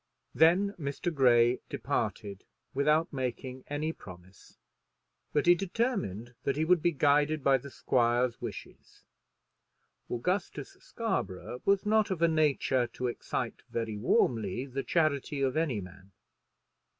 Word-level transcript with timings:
Then 0.33 0.73
Mr. 0.79 1.13
Grey 1.13 1.59
departed, 1.69 2.43
without 2.73 3.13
making 3.13 3.63
any 3.67 3.93
promise, 3.93 4.57
but 5.31 5.45
he 5.45 5.53
determined 5.53 6.33
that 6.41 6.55
he 6.55 6.65
would 6.65 6.81
be 6.81 6.91
guided 6.91 7.43
by 7.43 7.59
the 7.59 7.69
squire's 7.69 8.41
wishes. 8.41 9.03
Augustus 10.09 10.71
Scarborough 10.79 11.61
was 11.65 11.85
not 11.85 12.09
of 12.09 12.23
a 12.23 12.27
nature 12.27 12.87
to 12.93 13.05
excite 13.05 13.61
very 13.69 13.95
warmly 13.95 14.65
the 14.65 14.81
charity 14.81 15.43
of 15.43 15.55
any 15.55 15.79
man. 15.79 16.11